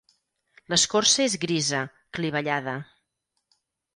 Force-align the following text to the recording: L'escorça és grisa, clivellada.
L'escorça 0.73 1.21
és 1.31 1.35
grisa, 1.43 1.83
clivellada. 2.19 2.73